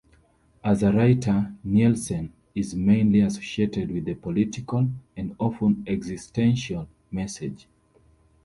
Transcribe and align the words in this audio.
As 0.63 0.81
a 0.81 0.91
writer 0.91 1.53
Nielsen 1.63 2.33
is 2.55 2.73
mainly 2.73 3.19
associated 3.19 3.91
with 3.91 4.07
a 4.09 4.15
political 4.15 4.89
and 5.15 5.35
often 5.37 5.83
existential 5.87 6.87
message. 7.11 7.67